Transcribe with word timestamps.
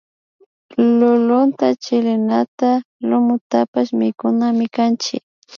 Lulunta 0.97 1.67
chilinata 1.83 2.71
lumutapash 3.07 3.91
mikunamikanchik 3.99 5.23